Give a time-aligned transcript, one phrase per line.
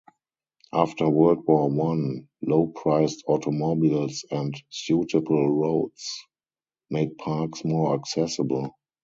[0.73, 6.25] After World War One, low priced automobiles and suitable roads
[6.89, 8.73] made parks more accessible.